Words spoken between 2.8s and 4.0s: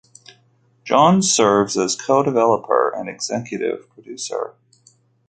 and executive